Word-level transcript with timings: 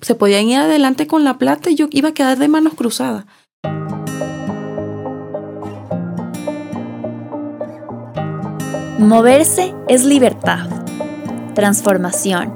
se 0.00 0.14
podían 0.14 0.46
ir 0.46 0.58
adelante 0.58 1.06
con 1.06 1.24
la 1.24 1.38
plata 1.38 1.70
y 1.70 1.74
yo 1.74 1.88
iba 1.90 2.10
a 2.10 2.14
quedar 2.14 2.38
de 2.38 2.48
manos 2.48 2.74
cruzadas. 2.74 3.24
Moverse 8.98 9.74
es 9.88 10.04
libertad, 10.04 10.68
transformación, 11.54 12.52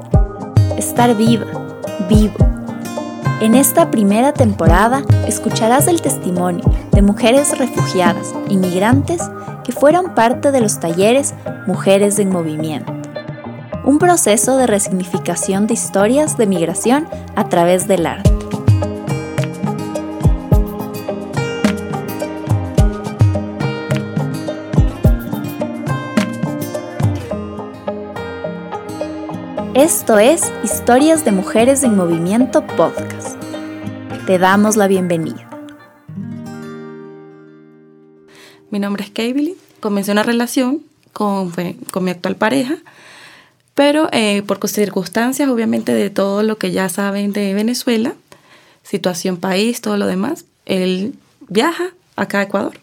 estar 0.76 1.16
viva, 1.16 1.46
vivo. 2.08 2.34
En 3.40 3.54
esta 3.54 3.90
primera 3.90 4.32
temporada 4.32 5.04
escucharás 5.26 5.86
el 5.88 6.02
testimonio 6.02 6.64
de 6.92 7.02
mujeres 7.02 7.56
refugiadas, 7.58 8.34
inmigrantes, 8.48 9.22
que 9.64 9.72
fueron 9.72 10.14
parte 10.14 10.52
de 10.52 10.60
los 10.60 10.80
talleres 10.80 11.34
Mujeres 11.66 12.18
en 12.18 12.30
Movimiento 12.30 13.01
un 13.84 13.98
proceso 13.98 14.56
de 14.56 14.66
resignificación 14.66 15.66
de 15.66 15.74
historias 15.74 16.36
de 16.36 16.46
migración 16.46 17.08
a 17.34 17.48
través 17.48 17.88
del 17.88 18.06
arte. 18.06 18.30
Esto 29.74 30.18
es 30.18 30.52
Historias 30.62 31.24
de 31.24 31.32
Mujeres 31.32 31.82
en 31.82 31.96
Movimiento 31.96 32.64
Podcast. 32.66 33.36
Te 34.26 34.38
damos 34.38 34.76
la 34.76 34.86
bienvenida. 34.86 35.48
Mi 38.70 38.78
nombre 38.78 39.04
es 39.04 39.10
Kabylie. 39.10 39.56
Comencé 39.80 40.12
una 40.12 40.22
relación 40.22 40.82
con, 41.12 41.52
con 41.90 42.04
mi 42.04 42.10
actual 42.12 42.36
pareja 42.36 42.76
pero 43.82 44.08
eh, 44.12 44.44
por 44.46 44.60
circunstancias, 44.68 45.48
obviamente, 45.48 45.92
de 45.92 46.08
todo 46.08 46.44
lo 46.44 46.56
que 46.56 46.70
ya 46.70 46.88
saben 46.88 47.32
de 47.32 47.52
Venezuela, 47.52 48.14
situación 48.84 49.38
país, 49.38 49.80
todo 49.80 49.96
lo 49.96 50.06
demás, 50.06 50.44
él 50.66 51.14
viaja 51.48 51.90
acá 52.14 52.38
a 52.38 52.42
Ecuador. 52.42 52.78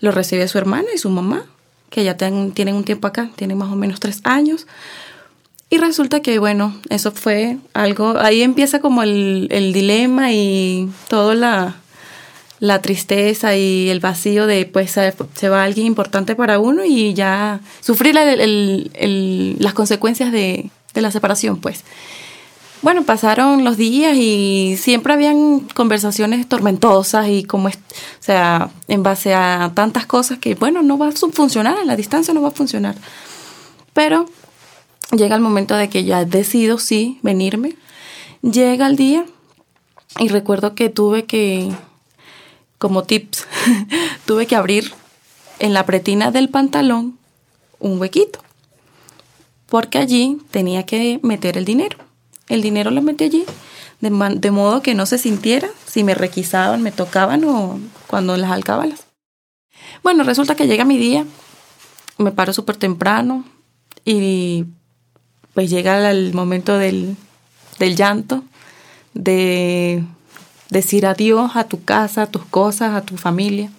Lo 0.00 0.12
recibe 0.12 0.48
su 0.48 0.56
hermana 0.56 0.88
y 0.94 0.96
su 0.96 1.10
mamá, 1.10 1.44
que 1.90 2.04
ya 2.04 2.16
tienen 2.16 2.74
un 2.74 2.84
tiempo 2.84 3.06
acá, 3.06 3.28
tienen 3.36 3.58
más 3.58 3.70
o 3.70 3.76
menos 3.76 4.00
tres 4.00 4.22
años. 4.24 4.66
Y 5.68 5.76
resulta 5.76 6.20
que, 6.22 6.38
bueno, 6.38 6.74
eso 6.88 7.12
fue 7.12 7.58
algo, 7.74 8.18
ahí 8.18 8.40
empieza 8.40 8.80
como 8.80 9.02
el, 9.02 9.46
el 9.50 9.74
dilema 9.74 10.32
y 10.32 10.88
toda 11.08 11.34
la, 11.34 11.76
la 12.60 12.82
tristeza 12.82 13.56
y 13.56 13.88
el 13.88 14.00
vacío 14.00 14.46
de 14.46 14.66
pues 14.66 14.90
se 14.92 15.48
va 15.48 15.64
alguien 15.64 15.86
importante 15.86 16.36
para 16.36 16.58
uno 16.58 16.84
y 16.84 17.14
ya 17.14 17.60
sufrir 17.80 18.14
las 18.14 19.74
consecuencias 19.74 20.30
de, 20.30 20.70
la 20.94 21.10
separación 21.10 21.60
pues. 21.60 21.84
Bueno, 22.82 23.04
pasaron 23.04 23.62
los 23.62 23.76
días 23.76 24.16
y 24.16 24.76
siempre 24.78 25.12
habían 25.12 25.60
conversaciones 25.74 26.48
tormentosas 26.48 27.28
y 27.28 27.44
como, 27.44 27.68
o 27.68 27.72
sea, 28.20 28.70
en 28.88 29.02
base 29.02 29.34
a 29.34 29.72
tantas 29.74 30.06
cosas 30.06 30.38
que, 30.38 30.54
bueno, 30.54 30.80
no 30.80 30.96
va 30.96 31.08
a 31.08 31.12
funcionar, 31.12 31.76
a 31.76 31.84
la 31.84 31.94
distancia 31.94 32.32
no 32.32 32.40
va 32.40 32.48
a 32.48 32.52
funcionar. 32.52 32.94
Pero 33.92 34.24
llega 35.12 35.36
el 35.36 35.42
momento 35.42 35.76
de 35.76 35.90
que 35.90 36.04
ya 36.04 36.24
decido, 36.24 36.78
sí, 36.78 37.18
venirme. 37.22 37.76
Llega 38.40 38.86
el 38.86 38.96
día 38.96 39.26
y 40.18 40.28
recuerdo 40.28 40.74
que 40.74 40.88
tuve 40.88 41.26
que 41.26 41.70
como 42.80 43.04
tips, 43.04 43.46
tuve 44.26 44.46
que 44.46 44.56
abrir 44.56 44.92
en 45.58 45.74
la 45.74 45.84
pretina 45.84 46.30
del 46.30 46.48
pantalón 46.48 47.18
un 47.78 48.00
huequito, 48.00 48.40
porque 49.66 49.98
allí 49.98 50.38
tenía 50.50 50.86
que 50.86 51.20
meter 51.22 51.58
el 51.58 51.66
dinero. 51.66 51.98
El 52.48 52.62
dinero 52.62 52.90
lo 52.90 53.02
metí 53.02 53.24
allí, 53.24 53.44
de, 54.00 54.50
modo 54.50 54.80
que 54.80 54.94
no 54.94 55.04
se 55.04 55.18
sintiera 55.18 55.68
si 55.86 56.04
me 56.04 56.14
requisaban, 56.14 56.82
me 56.82 56.90
tocaban 56.90 57.44
o 57.44 57.78
cuando 58.06 58.34
las 58.38 58.50
alcabalas. 58.50 59.04
Bueno, 60.02 60.24
resulta 60.24 60.54
que 60.54 60.66
llega 60.66 60.86
mi 60.86 60.96
día, 60.96 61.26
me 62.16 62.32
paro 62.32 62.54
súper 62.54 62.76
temprano 62.76 63.44
y 64.06 64.64
pues 65.52 65.68
llega 65.68 66.10
el 66.10 66.32
momento 66.32 66.78
del, 66.78 67.14
del 67.78 67.94
llanto, 67.94 68.42
de 69.12 70.02
decir 70.70 71.04
adiós 71.04 71.56
a 71.56 71.64
tu 71.64 71.84
casa, 71.84 72.22
a 72.22 72.26
tus 72.26 72.44
cosas, 72.46 72.94
a 72.94 73.02
tu 73.02 73.16
familia. 73.16 73.70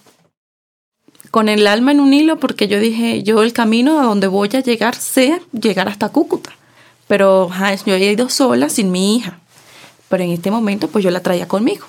Con 1.32 1.48
el 1.48 1.66
alma 1.66 1.92
en 1.92 2.02
un 2.02 2.14
hilo 2.14 2.40
porque 2.40 2.68
yo 2.68 2.80
dije, 2.80 3.24
yo 3.24 3.42
el 3.42 3.54
camino 3.54 4.00
a 4.00 4.04
donde 4.04 4.28
voy 4.28 4.50
a 4.54 4.60
llegar 4.60 4.96
sé 4.96 5.42
llegar 5.54 5.88
hasta 5.88 6.10
Cúcuta. 6.10 6.52
Pero 7.08 7.50
yo 7.86 7.94
he 7.96 8.12
ido 8.12 8.30
sola 8.30 8.70
sin 8.70 8.92
mi 8.92 9.16
hija. 9.16 9.40
Pero 10.10 10.24
en 10.24 10.32
este 10.32 10.52
momento 10.52 10.90
pues 10.90 11.04
yo 11.04 11.12
la 11.12 11.22
traía 11.22 11.48
conmigo. 11.48 11.86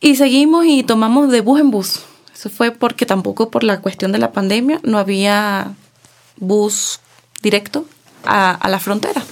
Y 0.00 0.16
seguimos 0.16 0.66
y 0.66 0.82
tomamos 0.82 1.30
de 1.30 1.40
bus 1.40 1.60
en 1.60 1.70
bus. 1.70 2.00
Eso 2.34 2.50
fue 2.50 2.72
porque 2.72 3.06
tampoco 3.06 3.50
por 3.50 3.62
la 3.62 3.80
cuestión 3.80 4.10
de 4.12 4.18
la 4.18 4.32
pandemia 4.32 4.80
no 4.82 4.98
había 4.98 5.74
bus 6.36 7.00
directo 7.40 7.86
a, 8.24 8.50
a 8.50 8.68
la 8.68 8.80
frontera. 8.80 9.23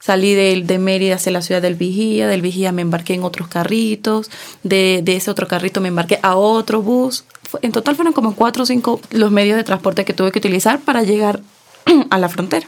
Salí 0.00 0.34
de, 0.34 0.78
Mérida 0.78 1.16
hacia 1.16 1.30
la 1.30 1.42
ciudad 1.42 1.60
del 1.60 1.74
Vigía, 1.74 2.26
del 2.26 2.40
Vigía 2.40 2.72
me 2.72 2.80
embarqué 2.80 3.12
en 3.12 3.22
otros 3.22 3.48
carritos, 3.48 4.30
de, 4.62 5.04
ese 5.06 5.30
otro 5.30 5.46
carrito 5.46 5.82
me 5.82 5.88
embarqué 5.88 6.18
a 6.22 6.36
otro 6.36 6.80
bus. 6.80 7.24
En 7.60 7.70
total 7.70 7.96
fueron 7.96 8.14
como 8.14 8.34
cuatro 8.34 8.62
o 8.62 8.66
cinco 8.66 8.98
los 9.10 9.30
medios 9.30 9.58
de 9.58 9.64
transporte 9.64 10.06
que 10.06 10.14
tuve 10.14 10.32
que 10.32 10.38
utilizar 10.38 10.80
para 10.80 11.02
llegar 11.02 11.42
a 12.10 12.18
la 12.18 12.30
frontera. 12.30 12.66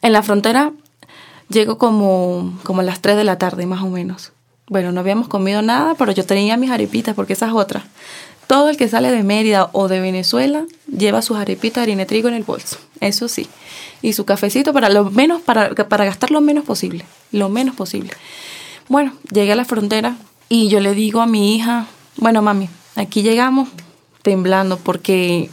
En 0.00 0.14
la 0.14 0.22
frontera 0.22 0.72
llego 1.50 1.76
como, 1.76 2.58
como 2.62 2.80
a 2.80 2.84
las 2.84 3.00
3 3.00 3.18
de 3.18 3.24
la 3.24 3.36
tarde 3.36 3.66
más 3.66 3.82
o 3.82 3.88
menos. 3.88 4.32
Bueno, 4.68 4.90
no 4.90 5.00
habíamos 5.00 5.28
comido 5.28 5.60
nada, 5.60 5.96
pero 5.96 6.12
yo 6.12 6.24
tenía 6.24 6.56
mis 6.56 6.70
arepitas 6.70 7.14
porque 7.14 7.34
esa 7.34 7.46
es 7.46 7.52
otra. 7.52 7.84
Todo 8.46 8.70
el 8.70 8.78
que 8.78 8.88
sale 8.88 9.10
de 9.10 9.22
Mérida 9.22 9.68
o 9.72 9.88
de 9.88 10.00
Venezuela 10.00 10.64
lleva 10.86 11.20
sus 11.20 11.36
arepitas 11.36 11.76
de 11.76 11.82
harina 11.82 12.02
de 12.02 12.06
trigo 12.06 12.28
en 12.28 12.34
el 12.34 12.44
bolso, 12.44 12.78
eso 13.00 13.28
sí. 13.28 13.48
Y 14.02 14.12
su 14.12 14.24
cafecito 14.24 14.72
para 14.72 14.88
lo 14.88 15.10
menos, 15.10 15.42
para, 15.42 15.74
para 15.74 16.04
gastar 16.04 16.30
lo 16.30 16.40
menos 16.40 16.64
posible, 16.64 17.04
lo 17.32 17.48
menos 17.48 17.74
posible. 17.74 18.12
Bueno, 18.88 19.12
llegué 19.32 19.52
a 19.52 19.56
la 19.56 19.64
frontera 19.64 20.16
y 20.48 20.68
yo 20.68 20.80
le 20.80 20.94
digo 20.94 21.20
a 21.20 21.26
mi 21.26 21.56
hija, 21.56 21.86
bueno 22.16 22.42
mami, 22.42 22.68
aquí 22.96 23.22
llegamos 23.22 23.68
temblando 24.22 24.78
porque 24.78 25.50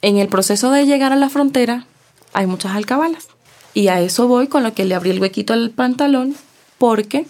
en 0.00 0.18
el 0.18 0.28
proceso 0.28 0.70
de 0.70 0.86
llegar 0.86 1.12
a 1.12 1.16
la 1.16 1.28
frontera 1.28 1.86
hay 2.32 2.46
muchas 2.46 2.72
alcabalas. 2.72 3.28
Y 3.74 3.88
a 3.88 4.00
eso 4.00 4.28
voy 4.28 4.48
con 4.48 4.62
lo 4.62 4.74
que 4.74 4.84
le 4.84 4.94
abrí 4.94 5.10
el 5.10 5.20
huequito 5.20 5.52
al 5.52 5.70
pantalón 5.70 6.34
porque 6.78 7.26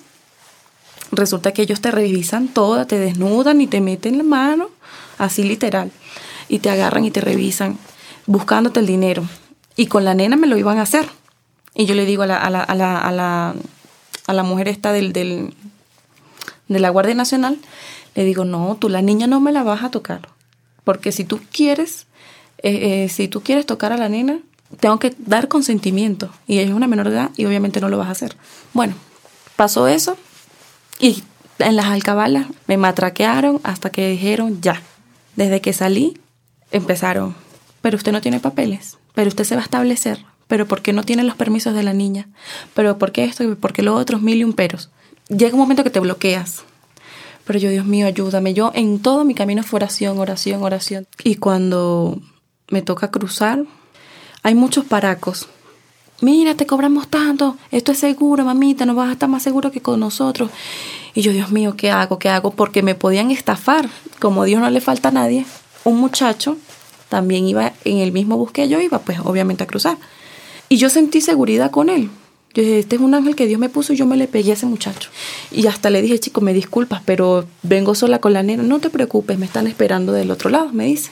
resulta 1.13 1.53
que 1.53 1.63
ellos 1.63 1.81
te 1.81 1.91
revisan 1.91 2.49
toda, 2.49 2.87
te 2.87 2.99
desnudan 2.99 3.61
y 3.61 3.67
te 3.67 3.81
meten 3.81 4.19
la 4.19 4.25
mano, 4.25 4.71
así 5.19 5.45
literal, 5.45 5.93
y 6.49 6.59
te 6.59 6.71
agarran 6.71 7.05
y 7.05 7.11
te 7.11 7.21
revisan, 7.21 7.79
buscándote 8.27 8.81
el 8.81 8.87
dinero. 8.87 9.25
Y 9.77 9.87
con 9.87 10.05
la 10.05 10.15
nena 10.15 10.37
me 10.37 10.47
lo 10.47 10.57
iban 10.57 10.79
a 10.79 10.83
hacer. 10.83 11.09
Y 11.75 11.87
yo 11.87 11.95
le 11.95 12.05
digo 12.05 12.23
a 12.23 12.27
la, 12.27 12.37
a 12.37 12.51
la, 12.51 12.63
a 12.63 12.75
la, 13.13 13.55
a 14.27 14.33
la, 14.33 14.43
mujer 14.43 14.69
esta 14.69 14.93
del, 14.93 15.13
del, 15.13 15.55
de 16.69 16.81
la 16.81 16.91
Guardia 16.91 17.15
Nacional, 17.15 17.59
le 18.15 18.25
digo, 18.25 18.45
no, 18.45 18.77
tú 18.79 18.89
la 18.89 19.01
niña 19.01 19.27
no 19.27 19.41
me 19.41 19.53
la 19.53 19.63
vas 19.63 19.83
a 19.83 19.91
tocar. 19.91 20.29
Porque 20.85 21.13
si 21.13 21.25
tú 21.25 21.41
quieres, 21.51 22.07
eh, 22.59 23.05
eh, 23.05 23.09
si 23.09 23.29
tú 23.29 23.43
quieres 23.43 23.65
tocar 23.65 23.93
a 23.93 23.97
la 23.97 24.09
nena, 24.09 24.41
tengo 24.81 24.99
que 24.99 25.15
dar 25.19 25.49
consentimiento. 25.49 26.31
Y 26.47 26.59
ella 26.59 26.71
es 26.71 26.77
una 26.77 26.89
menor 26.89 27.09
de 27.09 27.15
edad 27.15 27.31
y 27.37 27.47
obviamente 27.47 27.81
no 27.81 27.89
lo 27.89 27.99
vas 27.99 28.09
a 28.09 28.13
hacer. 28.13 28.37
Bueno, 28.75 28.95
pasó 29.57 29.89
eso, 29.89 30.19
y 31.03 31.25
en 31.59 31.77
las 31.77 31.87
alcabalas 31.87 32.47
me 32.67 32.77
matraquearon 32.77 33.61
hasta 33.65 33.91
que 33.91 34.09
dijeron 34.09 34.61
ya. 34.61 34.81
Desde 35.37 35.61
que 35.61 35.73
salí, 35.73 36.19
empezaron, 36.71 37.35
pero 37.81 37.97
usted 37.97 38.13
no 38.13 38.21
tiene 38.21 38.39
papeles, 38.39 38.99
pero 39.15 39.29
usted 39.29 39.45
se 39.45 39.55
va 39.55 39.63
a 39.63 39.65
establecer, 39.65 40.25
pero 40.49 40.67
¿por 40.67 40.83
qué 40.83 40.93
no 40.93 41.03
tiene 41.03 41.25
los 41.25 41.37
permisos 41.37 41.75
de 41.75 41.83
la 41.83 41.93
niña? 41.93 42.29
Pero 42.75 42.99
¿por 42.99 43.13
qué 43.13 43.25
esto? 43.25 43.57
¿Por 43.57 43.73
qué 43.73 43.83
lo 43.83 43.95
otro? 43.95 44.19
Mil 44.19 44.39
y 44.39 44.45
un 44.45 44.53
peros. 44.53 44.91
Llega 45.29 45.55
un 45.55 45.61
momento 45.61 45.85
que 45.85 45.91
te 45.91 46.01
bloqueas. 46.01 46.65
Pero 47.45 47.59
yo, 47.59 47.71
Dios 47.71 47.87
mío, 47.87 48.07
ayúdame. 48.07 48.55
Yo 48.55 48.71
en 48.75 49.01
todo 49.01 49.25
mi 49.25 49.35
camino 49.35 49.63
fue 49.63 49.79
oración, 49.79 50.19
oración, 50.19 50.63
oración. 50.63 51.07
Y 51.25 51.37
cuando 51.37 52.21
me 52.71 52.83
toca 52.83 53.11
cruzar, 53.11 53.65
hay 54.43 54.55
muchos 54.55 54.85
paracos 54.85 55.49
mira, 56.23 56.55
te 56.55 56.67
cobramos 56.67 57.09
tanto, 57.09 57.57
esto 57.71 57.93
es 57.93 57.99
seguro, 57.99 58.45
mamita, 58.45 58.87
no 58.87 58.95
vas 58.95 59.11
a 59.11 59.13
estar 59.13 59.29
más 59.29 59.43
seguro 59.43 59.71
que 59.71 59.83
con 59.83 60.01
nosotros. 60.01 60.51
Y 61.15 61.21
yo, 61.21 61.33
Dios 61.33 61.51
mío, 61.51 61.75
¿qué 61.77 61.91
hago? 61.91 62.19
¿Qué 62.19 62.31
hago? 62.31 62.53
Porque 62.53 62.83
me 62.83 62.95
podían 62.95 63.31
estafar. 63.31 63.91
Como 64.19 64.45
Dios 64.45 64.61
no 64.61 64.71
le 64.71 64.81
falta 64.81 65.09
a 65.11 65.13
nadie, 65.13 65.45
un 65.85 65.99
muchacho 65.99 66.57
también 67.13 67.47
iba 67.47 67.75
en 67.85 67.99
el 67.99 68.11
mismo 68.11 68.39
bus 68.39 68.53
que 68.53 68.71
yo 68.71 68.81
iba, 68.81 68.99
pues 68.99 69.19
obviamente 69.23 69.65
a 69.65 69.67
cruzar. 69.67 69.99
Y 70.71 70.79
yo 70.79 70.89
sentí 70.89 71.21
seguridad 71.21 71.71
con 71.71 71.91
él. 71.91 72.09
Yo 72.55 72.63
dije, 72.63 72.79
este 72.79 72.97
es 72.97 73.03
un 73.03 73.13
ángel 73.13 73.37
que 73.37 73.47
Dios 73.47 73.61
me 73.61 73.69
puso 73.69 73.93
y 73.93 73.97
yo 73.97 74.07
me 74.07 74.17
le 74.17 74.29
pegué 74.29 74.53
a 74.53 74.55
ese 74.55 74.65
muchacho. 74.65 75.11
Y 75.51 75.67
hasta 75.67 75.91
le 75.91 76.01
dije, 76.01 76.19
chico, 76.19 76.41
me 76.41 76.55
disculpas, 76.55 77.03
pero 77.05 77.45
vengo 77.63 77.95
sola 77.95 78.19
con 78.19 78.33
la 78.33 78.43
nena. 78.43 78.63
No 78.63 78.81
te 78.81 78.89
preocupes, 78.89 79.39
me 79.39 79.45
están 79.45 79.67
esperando 79.67 80.15
del 80.15 80.31
otro 80.31 80.49
lado, 80.49 80.71
me 80.73 80.87
dice. 80.87 81.11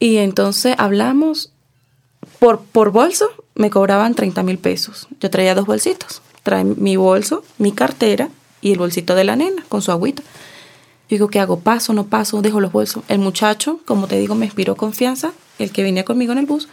Y 0.00 0.18
entonces 0.18 0.74
hablamos 0.76 1.50
por, 2.38 2.60
por 2.60 2.90
bolso 2.90 3.30
me 3.54 3.70
cobraban 3.70 4.14
30 4.14 4.42
mil 4.42 4.58
pesos. 4.58 5.08
Yo 5.18 5.30
traía 5.30 5.54
dos 5.54 5.64
bolsitos. 5.64 6.20
trae 6.42 6.62
mi 6.62 6.96
bolso, 6.96 7.42
mi 7.56 7.72
cartera 7.72 8.28
y 8.60 8.72
el 8.72 8.78
bolsito 8.78 9.14
de 9.14 9.24
la 9.24 9.34
nena 9.34 9.64
con 9.70 9.80
su 9.80 9.92
agüita. 9.92 10.22
Digo, 11.08 11.28
¿qué 11.28 11.38
hago? 11.38 11.60
¿Paso, 11.60 11.92
no 11.92 12.06
paso? 12.06 12.42
Dejo 12.42 12.60
los 12.60 12.72
bolsos. 12.72 13.04
El 13.08 13.20
muchacho, 13.20 13.80
como 13.84 14.08
te 14.08 14.18
digo, 14.18 14.34
me 14.34 14.46
inspiró 14.46 14.76
confianza, 14.76 15.32
el 15.58 15.70
que 15.70 15.82
venía 15.82 16.04
conmigo 16.04 16.32
en 16.32 16.38
el 16.38 16.46
bus, 16.46 16.68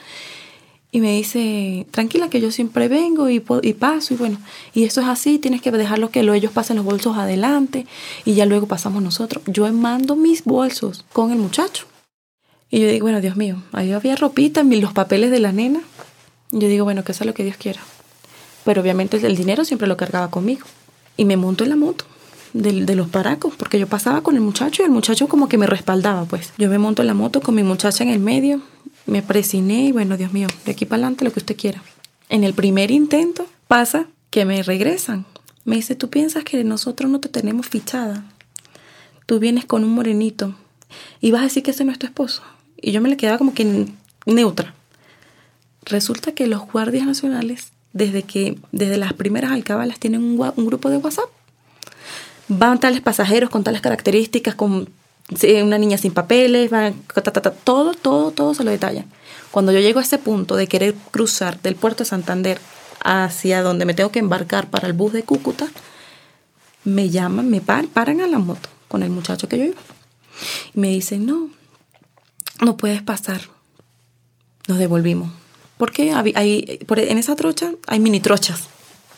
y 0.93 1.01
me 1.01 1.15
dice, 1.15 1.87
tranquila 1.89 2.29
que 2.29 2.39
yo 2.39 2.51
siempre 2.51 2.87
vengo 2.87 3.27
y, 3.27 3.43
y 3.63 3.73
paso 3.73 4.13
y 4.13 4.17
bueno, 4.17 4.37
y 4.75 4.83
eso 4.83 5.01
es 5.01 5.07
así, 5.07 5.39
tienes 5.39 5.59
que 5.63 5.71
dejarlo 5.71 6.11
que 6.11 6.19
ellos 6.19 6.51
pasen 6.51 6.75
los 6.75 6.85
bolsos 6.85 7.17
adelante 7.17 7.87
y 8.25 8.35
ya 8.35 8.45
luego 8.45 8.67
pasamos 8.67 9.01
nosotros. 9.01 9.43
Yo 9.47 9.71
mando 9.73 10.15
mis 10.15 10.43
bolsos 10.43 11.03
con 11.11 11.31
el 11.31 11.39
muchacho. 11.39 11.87
Y 12.69 12.79
yo 12.79 12.87
digo, 12.87 13.05
bueno, 13.05 13.21
Dios 13.21 13.35
mío, 13.35 13.63
ahí 13.71 13.91
había 13.91 14.15
ropita, 14.15 14.61
los 14.61 14.93
papeles 14.93 15.31
de 15.31 15.39
la 15.39 15.51
nena. 15.51 15.81
Yo 16.51 16.67
digo, 16.67 16.83
bueno, 16.83 17.03
que 17.03 17.15
sea 17.15 17.25
lo 17.25 17.33
que 17.33 17.43
Dios 17.43 17.57
quiera. 17.57 17.81
Pero 18.63 18.81
obviamente 18.81 19.17
el 19.17 19.35
dinero 19.35 19.65
siempre 19.65 19.87
lo 19.87 19.97
cargaba 19.97 20.29
conmigo. 20.29 20.67
Y 21.17 21.25
me 21.25 21.37
monto 21.37 21.63
en 21.63 21.71
la 21.71 21.75
moto 21.75 22.05
de, 22.53 22.85
de, 22.85 22.95
los 22.95 23.09
paracos, 23.09 23.53
porque 23.55 23.79
yo 23.79 23.87
pasaba 23.87 24.21
con 24.21 24.35
el 24.35 24.41
muchacho 24.41 24.81
y 24.81 24.85
el 24.85 24.91
muchacho 24.91 25.27
como 25.27 25.49
que 25.49 25.57
me 25.57 25.67
respaldaba, 25.67 26.25
pues. 26.25 26.53
Yo 26.57 26.69
me 26.69 26.77
monto 26.77 27.01
en 27.01 27.07
la 27.07 27.13
moto 27.13 27.41
con 27.41 27.55
mi 27.55 27.63
muchacha 27.63 28.03
en 28.03 28.09
el 28.09 28.19
medio 28.19 28.61
me 29.05 29.21
presiné 29.21 29.85
y 29.85 29.91
bueno, 29.91 30.17
Dios 30.17 30.33
mío, 30.33 30.47
de 30.65 30.71
aquí 30.71 30.85
para 30.85 30.97
adelante 31.01 31.25
lo 31.25 31.31
que 31.31 31.39
usted 31.39 31.57
quiera. 31.57 31.83
En 32.29 32.43
el 32.43 32.53
primer 32.53 32.91
intento 32.91 33.45
pasa 33.67 34.07
que 34.29 34.45
me 34.45 34.63
regresan. 34.63 35.25
Me 35.65 35.75
dice, 35.75 35.95
tú 35.95 36.09
piensas 36.09 36.43
que 36.43 36.63
nosotros 36.63 37.09
no 37.09 37.19
te 37.19 37.29
tenemos 37.29 37.67
fichada. 37.67 38.23
Tú 39.25 39.39
vienes 39.39 39.65
con 39.65 39.83
un 39.83 39.91
morenito 39.91 40.55
y 41.21 41.31
vas 41.31 41.41
a 41.41 41.45
decir 41.45 41.63
que 41.63 41.71
ese 41.71 41.83
es 41.83 41.99
tu 41.99 42.05
esposo. 42.05 42.43
Y 42.81 42.91
yo 42.91 43.01
me 43.01 43.09
le 43.09 43.17
quedaba 43.17 43.37
como 43.37 43.53
que 43.53 43.87
neutra. 44.25 44.73
Resulta 45.85 46.33
que 46.33 46.47
los 46.47 46.61
guardias 46.71 47.05
nacionales, 47.05 47.71
desde 47.93 48.23
que 48.23 48.57
desde 48.71 48.97
las 48.97 49.13
primeras 49.13 49.51
alcabalas, 49.51 49.99
tienen 49.99 50.23
un, 50.23 50.51
un 50.55 50.65
grupo 50.65 50.89
de 50.89 50.97
WhatsApp. 50.97 51.29
Van 52.57 52.79
tales 52.79 53.01
pasajeros 53.01 53.49
con 53.49 53.63
tales 53.63 53.81
características, 53.81 54.55
con 54.55 54.89
una 55.63 55.77
niña 55.77 55.97
sin 55.97 56.13
papeles, 56.13 56.69
todo, 57.63 57.93
todo, 57.93 58.31
todo 58.31 58.53
se 58.53 58.63
lo 58.63 58.71
detallan. 58.71 59.05
Cuando 59.51 59.71
yo 59.71 59.79
llego 59.79 59.99
a 59.99 60.03
ese 60.03 60.17
punto 60.17 60.55
de 60.55 60.67
querer 60.67 60.95
cruzar 61.11 61.61
del 61.61 61.75
puerto 61.75 62.03
de 62.03 62.09
Santander 62.09 62.59
hacia 63.03 63.61
donde 63.61 63.85
me 63.85 63.93
tengo 63.93 64.11
que 64.11 64.19
embarcar 64.19 64.69
para 64.69 64.87
el 64.87 64.93
bus 64.93 65.13
de 65.13 65.23
Cúcuta, 65.23 65.67
me 66.83 67.09
llaman, 67.09 67.49
me 67.49 67.61
paran, 67.61 67.87
paran 67.87 68.21
a 68.21 68.27
la 68.27 68.39
moto 68.39 68.69
con 68.87 69.03
el 69.03 69.09
muchacho 69.09 69.47
que 69.47 69.57
yo 69.57 69.63
iba. 69.65 69.81
Y 70.73 70.79
me 70.79 70.89
dicen, 70.89 71.25
no, 71.25 71.49
no 72.61 72.77
puedes 72.77 73.01
pasar. 73.01 73.41
Nos 74.67 74.77
devolvimos. 74.77 75.31
Porque 75.77 76.11
hay, 76.11 76.79
en 76.87 77.17
esa 77.17 77.35
trocha 77.35 77.71
hay 77.87 77.99
mini 77.99 78.19
trochas 78.19 78.67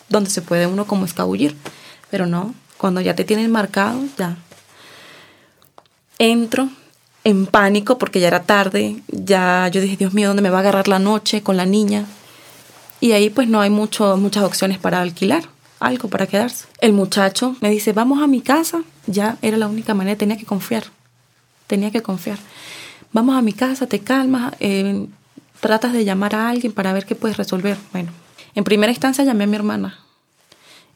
donde 0.09 0.29
se 0.29 0.41
puede 0.41 0.67
uno 0.67 0.85
como 0.85 1.05
escabullir. 1.05 1.55
Pero 2.09 2.25
no, 2.25 2.53
cuando 2.77 3.01
ya 3.01 3.15
te 3.15 3.23
tienen 3.23 3.51
marcado, 3.51 4.03
ya 4.17 4.37
entro 6.17 6.69
en 7.23 7.47
pánico 7.47 7.97
porque 7.97 8.19
ya 8.19 8.27
era 8.27 8.43
tarde, 8.43 9.01
ya 9.07 9.67
yo 9.69 9.81
dije, 9.81 9.97
Dios 9.97 10.13
mío, 10.13 10.27
¿dónde 10.27 10.43
me 10.43 10.49
va 10.49 10.57
a 10.57 10.61
agarrar 10.61 10.87
la 10.87 10.99
noche 10.99 11.41
con 11.41 11.57
la 11.57 11.65
niña? 11.65 12.05
Y 13.01 13.11
ahí 13.11 13.29
pues 13.29 13.47
no 13.47 13.61
hay 13.61 13.69
mucho, 13.69 14.15
muchas 14.17 14.43
opciones 14.43 14.77
para 14.77 15.01
alquilar, 15.01 15.43
algo 15.79 16.07
para 16.07 16.27
quedarse. 16.27 16.67
El 16.79 16.93
muchacho 16.93 17.55
me 17.61 17.69
dice, 17.69 17.93
vamos 17.93 18.21
a 18.21 18.27
mi 18.27 18.41
casa, 18.41 18.83
ya 19.07 19.37
era 19.41 19.57
la 19.57 19.67
única 19.67 19.93
manera, 19.93 20.17
tenía 20.17 20.37
que 20.37 20.45
confiar, 20.45 20.85
tenía 21.67 21.91
que 21.91 22.01
confiar. 22.01 22.37
Vamos 23.11 23.35
a 23.35 23.41
mi 23.41 23.53
casa, 23.53 23.87
te 23.87 23.99
calmas, 23.99 24.53
eh, 24.59 25.07
tratas 25.59 25.93
de 25.93 26.05
llamar 26.05 26.35
a 26.35 26.49
alguien 26.49 26.73
para 26.73 26.93
ver 26.93 27.05
qué 27.05 27.15
puedes 27.15 27.37
resolver. 27.37 27.77
Bueno, 27.91 28.11
en 28.53 28.63
primera 28.63 28.91
instancia 28.91 29.23
llamé 29.23 29.45
a 29.45 29.47
mi 29.47 29.55
hermana 29.55 29.99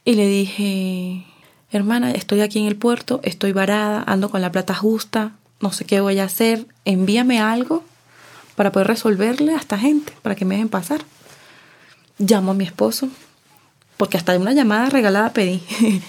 y 0.05 0.13
le 0.13 0.27
dije, 0.27 1.25
hermana, 1.71 2.11
estoy 2.11 2.41
aquí 2.41 2.59
en 2.59 2.65
el 2.65 2.75
puerto, 2.75 3.19
estoy 3.23 3.51
varada, 3.51 4.03
ando 4.07 4.29
con 4.29 4.41
la 4.41 4.51
plata 4.51 4.73
justa, 4.73 5.33
no 5.59 5.71
sé 5.71 5.85
qué 5.85 6.01
voy 6.01 6.19
a 6.19 6.25
hacer, 6.25 6.65
envíame 6.85 7.39
algo 7.39 7.83
para 8.55 8.71
poder 8.71 8.87
resolverle 8.87 9.53
a 9.53 9.57
esta 9.57 9.77
gente, 9.77 10.13
para 10.21 10.35
que 10.35 10.45
me 10.45 10.55
dejen 10.55 10.69
pasar. 10.69 11.01
Llamo 12.17 12.51
a 12.51 12.53
mi 12.53 12.65
esposo, 12.65 13.09
porque 13.97 14.17
hasta 14.17 14.37
una 14.37 14.53
llamada 14.53 14.89
regalada 14.89 15.31
pedí. 15.31 15.61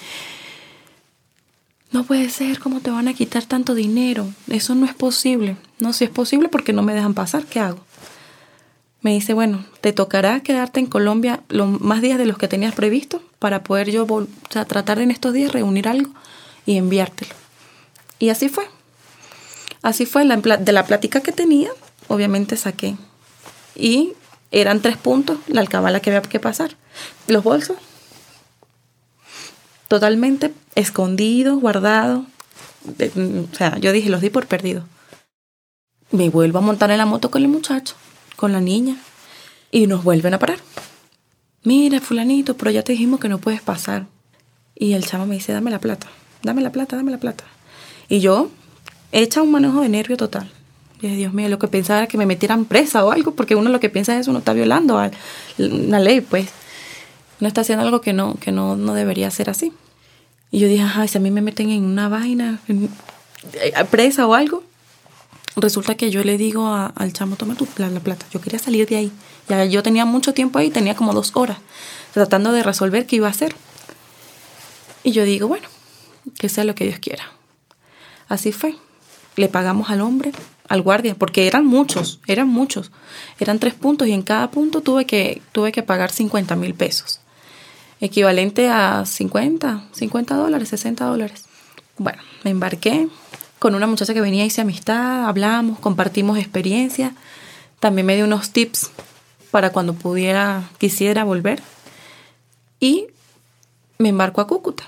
no 1.92 2.04
puede 2.04 2.30
ser, 2.30 2.58
¿cómo 2.58 2.80
te 2.80 2.90
van 2.90 3.08
a 3.08 3.14
quitar 3.14 3.44
tanto 3.44 3.74
dinero? 3.74 4.28
Eso 4.48 4.74
no 4.74 4.86
es 4.86 4.94
posible. 4.94 5.56
No, 5.78 5.92
si 5.92 6.04
es 6.04 6.10
posible 6.10 6.48
porque 6.48 6.72
no 6.72 6.82
me 6.82 6.94
dejan 6.94 7.14
pasar, 7.14 7.44
¿qué 7.44 7.60
hago? 7.60 7.84
me 9.02 9.12
dice, 9.12 9.32
bueno, 9.32 9.64
te 9.80 9.92
tocará 9.92 10.40
quedarte 10.40 10.80
en 10.80 10.86
Colombia 10.86 11.42
los 11.48 11.80
más 11.80 12.02
días 12.02 12.18
de 12.18 12.26
los 12.26 12.36
que 12.36 12.48
tenías 12.48 12.74
previsto 12.74 13.22
para 13.40 13.64
poder 13.64 13.90
yo 13.90 14.04
o 14.04 14.26
sea, 14.50 14.64
tratar 14.66 15.00
en 15.00 15.10
estos 15.10 15.32
días 15.32 15.50
reunir 15.50 15.88
algo 15.88 16.12
y 16.66 16.76
enviártelo. 16.76 17.34
Y 18.20 18.28
así 18.28 18.48
fue. 18.48 18.69
Así 19.82 20.06
fue, 20.06 20.25
la, 20.25 20.37
de 20.37 20.72
la 20.72 20.87
plática 20.87 21.20
que 21.20 21.32
tenía, 21.32 21.70
obviamente 22.06 22.56
saqué. 22.56 22.96
Y 23.75 24.12
eran 24.52 24.81
tres 24.81 24.96
puntos 24.96 25.38
la 25.48 25.60
alcabala 25.60 25.98
que 25.98 26.10
había 26.10 26.22
que 26.22 26.38
pasar. 26.38 26.76
Los 27.26 27.42
bolsos, 27.42 27.78
totalmente 29.88 30.52
escondidos, 30.76 31.60
guardados. 31.60 32.26
O 32.87 33.56
sea, 33.56 33.76
yo 33.78 33.90
dije, 33.90 34.10
los 34.10 34.20
di 34.20 34.31
por 34.31 34.46
perdido. 34.46 34.84
Me 36.12 36.28
vuelvo 36.28 36.58
a 36.58 36.62
montar 36.62 36.92
en 36.92 36.98
la 36.98 37.06
moto 37.06 37.31
con 37.31 37.42
el 37.42 37.48
muchacho 37.48 37.96
con 38.40 38.52
la 38.52 38.60
niña 38.62 38.96
y 39.70 39.87
nos 39.87 40.02
vuelven 40.02 40.32
a 40.32 40.38
parar. 40.38 40.58
Mira, 41.62 42.00
fulanito, 42.00 42.56
pero 42.56 42.70
ya 42.70 42.82
te 42.82 42.92
dijimos 42.92 43.20
que 43.20 43.28
no 43.28 43.38
puedes 43.38 43.60
pasar. 43.60 44.06
Y 44.74 44.94
el 44.94 45.04
chamo 45.04 45.26
me 45.26 45.34
dice, 45.34 45.52
dame 45.52 45.70
la 45.70 45.78
plata, 45.78 46.06
dame 46.42 46.62
la 46.62 46.72
plata, 46.72 46.96
dame 46.96 47.10
la 47.10 47.18
plata. 47.18 47.44
Y 48.08 48.20
yo, 48.20 48.50
hecha 49.12 49.42
un 49.42 49.50
manejo 49.50 49.82
de 49.82 49.88
nervio 49.88 50.16
total. 50.16 50.50
Dije, 51.00 51.16
Dios 51.16 51.32
mío, 51.32 51.48
lo 51.48 51.58
que 51.58 51.68
pensaba 51.68 52.00
era 52.00 52.08
que 52.08 52.18
me 52.18 52.26
metieran 52.26 52.64
presa 52.64 53.04
o 53.04 53.10
algo, 53.10 53.34
porque 53.34 53.54
uno 53.54 53.70
lo 53.70 53.80
que 53.80 53.90
piensa 53.90 54.18
es 54.18 54.28
uno 54.28 54.38
está 54.38 54.52
violando 54.52 54.98
a 54.98 55.10
una 55.58 55.98
ley, 56.00 56.20
pues. 56.20 56.48
Uno 57.40 57.48
está 57.48 57.62
haciendo 57.62 57.84
algo 57.84 58.00
que 58.00 58.12
no, 58.12 58.34
que 58.34 58.52
no, 58.52 58.76
no 58.76 58.94
debería 58.94 59.30
ser 59.30 59.48
así. 59.48 59.72
Y 60.50 60.58
yo 60.58 60.68
dije, 60.68 60.84
ay, 60.94 61.08
si 61.08 61.18
a 61.18 61.20
mí 61.20 61.30
me 61.30 61.40
meten 61.42 61.70
en 61.70 61.84
una 61.84 62.08
vaina, 62.08 62.60
eh, 62.68 63.84
presa 63.90 64.26
o 64.26 64.34
algo, 64.34 64.62
resulta 65.56 65.94
que 65.94 66.10
yo 66.10 66.24
le 66.24 66.36
digo 66.36 66.66
al 66.68 67.12
chamo, 67.12 67.36
toma 67.36 67.54
tu 67.54 67.66
la, 67.76 67.88
plata. 68.00 68.26
Yo 68.32 68.40
quería 68.40 68.58
salir 68.58 68.88
de 68.88 68.96
ahí. 68.96 69.12
Ya 69.50 69.64
yo 69.64 69.82
tenía 69.82 70.05
mucho 70.05 70.32
tiempo 70.32 70.61
ahí, 70.61 70.70
tenía 70.70 70.94
como 70.94 71.12
dos 71.12 71.32
horas, 71.35 71.58
tratando 72.14 72.52
de 72.52 72.62
resolver 72.62 73.05
qué 73.05 73.17
iba 73.17 73.26
a 73.26 73.32
hacer. 73.32 73.56
Y 75.02 75.11
yo 75.11 75.25
digo, 75.25 75.49
bueno, 75.49 75.67
que 76.38 76.49
sea 76.49 76.62
lo 76.62 76.76
que 76.76 76.85
Dios 76.85 77.00
quiera. 77.00 77.33
Así 78.28 78.52
fue. 78.52 78.76
Le 79.35 79.49
pagamos 79.49 79.90
al 79.90 80.02
hombre, 80.02 80.30
al 80.69 80.83
guardia, 80.83 81.16
porque 81.16 81.49
eran 81.49 81.66
muchos, 81.66 82.21
eran 82.28 82.47
muchos. 82.47 82.92
Eran 83.40 83.59
tres 83.59 83.75
puntos 83.75 84.07
y 84.07 84.12
en 84.12 84.23
cada 84.23 84.52
punto 84.52 84.83
tuve 84.83 85.04
que, 85.04 85.42
tuve 85.50 85.73
que 85.73 85.83
pagar 85.83 86.12
50 86.12 86.54
mil 86.54 86.75
pesos. 86.75 87.19
Equivalente 88.00 88.69
a 88.69 89.04
50, 89.04 89.88
50 89.90 90.37
dólares, 90.37 90.69
60 90.69 91.04
dólares. 91.07 91.47
Bueno, 91.99 92.23
me 92.45 92.52
embarqué, 92.52 93.09
con 93.59 93.75
una 93.75 93.88
muchacha 93.88 94.14
que 94.14 94.21
venía, 94.21 94.45
hice 94.45 94.61
amistad, 94.61 95.26
hablamos, 95.26 95.80
compartimos 95.80 96.38
experiencia. 96.38 97.14
También 97.80 98.07
me 98.07 98.14
dio 98.14 98.26
unos 98.26 98.50
tips 98.50 98.92
para 99.50 99.71
cuando 99.71 99.95
pudiera, 99.95 100.71
quisiera 100.78 101.25
volver. 101.25 101.62
Y 102.78 103.09
me 103.99 104.09
embarco 104.09 104.40
a 104.40 104.47
Cúcuta. 104.47 104.85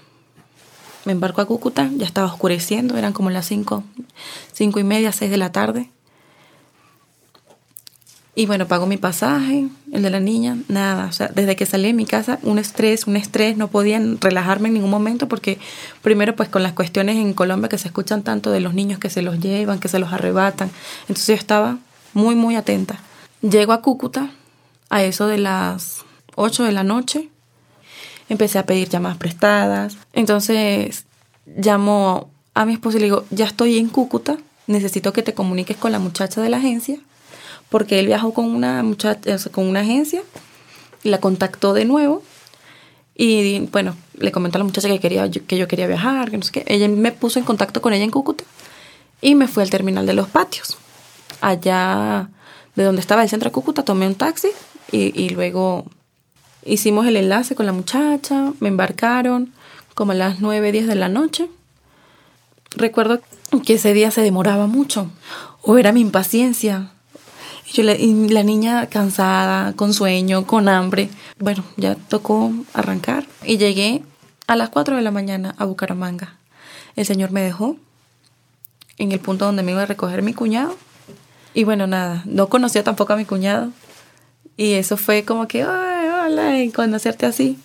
Me 1.05 1.13
embarco 1.13 1.41
a 1.41 1.47
Cúcuta, 1.47 1.91
ya 1.97 2.07
estaba 2.07 2.29
oscureciendo, 2.29 2.97
eran 2.97 3.13
como 3.13 3.31
las 3.31 3.47
cinco, 3.47 3.83
cinco 4.53 4.79
y 4.79 4.85
media, 4.85 5.13
seis 5.13 5.31
de 5.31 5.37
la 5.37 5.53
tarde. 5.53 5.91
Y 8.35 8.47
bueno, 8.47 8.67
pago 8.67 8.87
mi 8.87 8.97
pasaje, 8.97 9.69
el 9.93 10.03
de 10.03 10.09
la 10.09 10.21
niña, 10.21 10.57
nada. 10.69 11.07
O 11.07 11.13
sea, 11.13 11.29
desde 11.29 11.55
que 11.55 11.67
salí 11.67 11.89
de 11.89 11.93
mi 11.93 12.07
casa, 12.07 12.39
un 12.43 12.59
estrés, 12.59 13.07
un 13.07 13.17
estrés, 13.17 13.59
no 13.59 13.69
podían 13.69 14.19
relajarme 14.23 14.69
en 14.69 14.75
ningún 14.75 14.91
momento 14.91 15.29
porque 15.29 15.59
primero 16.01 16.35
pues 16.35 16.49
con 16.49 16.63
las 16.63 16.73
cuestiones 16.73 17.17
en 17.17 17.35
Colombia 17.35 17.69
que 17.69 17.77
se 17.77 17.89
escuchan 17.89 18.23
tanto 18.23 18.51
de 18.51 18.61
los 18.61 18.73
niños 18.73 18.99
que 18.99 19.11
se 19.11 19.21
los 19.21 19.39
llevan, 19.39 19.81
que 19.81 19.89
se 19.89 19.99
los 19.99 20.15
arrebatan. 20.15 20.71
Entonces 21.03 21.27
yo 21.27 21.35
estaba 21.35 21.79
muy, 22.15 22.35
muy 22.35 22.57
atenta. 22.57 23.01
Llego 23.43 23.75
a 23.75 23.83
Cúcuta 23.83 24.31
a 24.93 25.03
eso 25.03 25.27
de 25.27 25.39
las 25.39 26.05
8 26.37 26.65
de 26.65 26.73
la 26.73 26.85
noche. 26.85 27.31
Empecé 28.29 28.59
a 28.59 28.67
pedir 28.67 28.91
llamadas 28.91 29.17
prestadas. 29.17 29.97
Entonces 30.13 31.07
llamo 31.47 32.31
a 32.53 32.67
mi 32.67 32.75
esposo 32.75 32.99
y 32.99 33.01
le 33.01 33.07
digo, 33.07 33.25
ya 33.31 33.47
estoy 33.47 33.79
en 33.79 33.89
Cúcuta, 33.89 34.37
necesito 34.67 35.15
que 35.15 35.23
te 35.23 35.33
comuniques 35.33 35.79
con 35.79 35.93
la 35.93 35.99
muchacha 35.99 36.43
de 36.43 36.51
la 36.51 36.59
agencia 36.59 36.99
porque 37.71 37.99
él 37.99 38.07
viajó 38.07 38.35
con 38.35 38.45
una 38.45 38.83
muchacha, 38.83 39.39
con 39.51 39.67
una 39.67 39.81
agencia 39.81 40.23
y 41.03 41.09
la 41.09 41.19
contactó 41.21 41.73
de 41.73 41.87
nuevo 41.87 42.23
y 43.15 43.61
bueno, 43.73 43.97
le 44.19 44.31
comentó 44.31 44.59
a 44.59 44.61
la 44.61 44.65
muchacha 44.65 44.89
que 44.89 45.01
quería 45.01 45.31
que 45.31 45.57
yo 45.57 45.69
quería 45.69 45.87
viajar, 45.87 46.31
que 46.31 46.37
no 46.37 46.43
sé 46.43 46.53
qué. 46.53 46.65
Ella 46.67 46.89
me 46.89 47.13
puso 47.13 47.39
en 47.39 47.47
contacto 47.47 47.81
con 47.81 47.95
ella 47.95 48.05
en 48.05 48.11
Cúcuta 48.11 48.45
y 49.23 49.35
me 49.37 49.49
fui 49.49 49.63
al 49.63 49.71
terminal 49.71 50.05
de 50.05 50.13
los 50.13 50.29
patios. 50.29 50.77
Allá 51.41 52.29
de 52.77 52.85
donde 52.85 53.01
estaba 53.01 53.23
el 53.23 53.31
centro 53.31 53.49
de 53.49 53.55
Cúcuta 53.55 53.83
tomé 53.85 54.07
un 54.07 54.17
taxi 54.17 54.49
y, 54.93 55.31
luego 55.31 55.87
Hicimos 56.65 57.07
el 57.07 57.17
enlace 57.17 57.57
con 57.57 57.67
la 57.67 57.73
muchacha, 57.73 58.53
me 58.61 58.69
embarcaron 58.69 59.53
como 59.95 60.13
a 60.13 60.15
las 60.15 60.39
9, 60.41 60.71
10 60.71 60.87
de 60.87 60.95
la 60.95 61.09
noche. 61.09 61.49
Recuerdo 62.77 63.21
que 63.67 63.75
ese 63.75 63.93
día 63.93 64.13
se 64.13 64.21
demoraba 64.21 64.69
mucho, 64.69 65.11
o 65.63 65.77
era 65.77 65.91
mi 65.91 66.01
impaciencia. 66.01 66.93
Yo 67.73 67.83
la 67.83 68.43
niña 68.45 68.87
cansada, 68.87 69.73
con 69.73 69.93
sueño, 69.93 70.47
con 70.47 70.69
hambre. 70.69 71.11
Bueno, 71.39 71.65
ya 71.77 71.97
tocó 71.97 72.53
arrancar 72.75 73.27
y 73.45 73.59
llegué 73.59 74.05
a 74.47 74.55
las 74.55 74.69
4 74.69 74.97
de 74.97 75.03
la 75.03 75.11
mañana 75.11 75.55
a 75.59 75.65
Bucaramanga. 75.65 76.37
El 76.95 77.07
señor 77.07 77.33
me 77.33 77.43
dejó 77.43 77.77
en 78.99 79.11
el 79.11 79.19
punto 79.19 79.47
donde 79.47 79.63
me 79.63 79.73
iba 79.73 79.83
a 79.83 79.87
recoger 79.87 80.23
mi 80.23 80.33
cuñado. 80.33 80.77
Y 81.55 81.65
bueno, 81.65 81.87
nada, 81.87 82.23
no 82.25 82.49
conocía 82.49 82.85
tampoco 82.85 83.15
a 83.15 83.17
mi 83.17 83.25
cuñado. 83.25 83.73
Y 84.57 84.73
eso 84.73 84.97
fue 84.97 85.25
como 85.25 85.49
que, 85.49 85.63
ay, 85.63 86.09
hola, 86.09 86.63
y 86.63 86.71
conocerte 86.71 87.27
así. 87.27 87.59